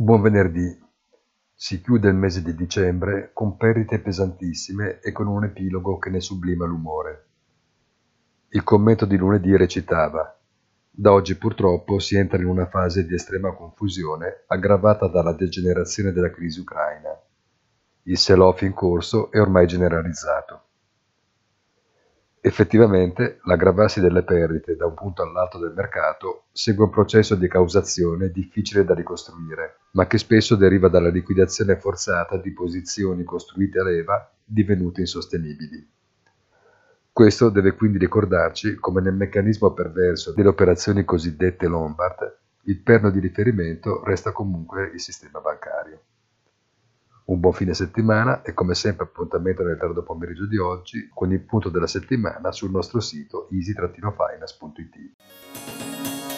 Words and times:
buon 0.00 0.22
venerdì. 0.22 0.80
Si 1.52 1.80
chiude 1.80 2.08
il 2.08 2.14
mese 2.14 2.40
di 2.40 2.54
dicembre 2.54 3.32
con 3.32 3.56
perdite 3.56 3.98
pesantissime 3.98 5.00
e 5.00 5.10
con 5.10 5.26
un 5.26 5.42
epilogo 5.42 5.98
che 5.98 6.08
ne 6.08 6.20
sublima 6.20 6.64
l'umore. 6.64 7.26
Il 8.50 8.62
commento 8.62 9.06
di 9.06 9.16
lunedì 9.16 9.56
recitava 9.56 10.38
Da 10.88 11.12
oggi 11.12 11.36
purtroppo 11.36 11.98
si 11.98 12.16
entra 12.16 12.38
in 12.38 12.46
una 12.46 12.66
fase 12.66 13.06
di 13.06 13.14
estrema 13.14 13.52
confusione 13.52 14.44
aggravata 14.46 15.08
dalla 15.08 15.32
degenerazione 15.32 16.12
della 16.12 16.30
crisi 16.30 16.60
ucraina. 16.60 17.10
Il 18.02 18.18
sell-off 18.18 18.62
in 18.62 18.74
corso 18.74 19.32
è 19.32 19.40
ormai 19.40 19.66
generalizzato. 19.66 20.67
Effettivamente, 22.48 23.40
l'aggravarsi 23.44 24.00
delle 24.00 24.22
perdite 24.22 24.74
da 24.74 24.86
un 24.86 24.94
punto 24.94 25.20
all'altro 25.20 25.58
del 25.60 25.74
mercato 25.74 26.44
segue 26.50 26.84
un 26.84 26.90
processo 26.90 27.34
di 27.34 27.46
causazione 27.46 28.30
difficile 28.30 28.86
da 28.86 28.94
ricostruire, 28.94 29.80
ma 29.90 30.06
che 30.06 30.16
spesso 30.16 30.56
deriva 30.56 30.88
dalla 30.88 31.10
liquidazione 31.10 31.76
forzata 31.76 32.38
di 32.38 32.50
posizioni 32.54 33.22
costruite 33.22 33.80
a 33.80 33.84
leva 33.84 34.32
divenute 34.42 35.02
insostenibili. 35.02 35.86
Questo 37.12 37.50
deve 37.50 37.74
quindi 37.74 37.98
ricordarci 37.98 38.76
come 38.76 39.02
nel 39.02 39.12
meccanismo 39.12 39.74
perverso 39.74 40.32
delle 40.32 40.48
operazioni 40.48 41.04
cosiddette 41.04 41.66
Lombard 41.66 42.34
il 42.62 42.80
perno 42.80 43.10
di 43.10 43.20
riferimento 43.20 44.02
resta 44.04 44.32
comunque 44.32 44.90
il 44.94 45.00
sistema 45.00 45.40
bancario. 45.40 45.57
Un 47.28 47.40
buon 47.40 47.52
fine 47.52 47.74
settimana 47.74 48.40
e 48.40 48.54
come 48.54 48.74
sempre 48.74 49.04
appuntamento 49.04 49.62
nel 49.62 49.76
tardo 49.76 50.02
pomeriggio 50.02 50.46
di 50.46 50.56
oggi 50.56 51.10
con 51.12 51.30
il 51.30 51.40
punto 51.40 51.68
della 51.68 51.86
settimana 51.86 52.52
sul 52.52 52.70
nostro 52.70 53.00
sito 53.00 53.48
easy-finance.it. 53.50 56.37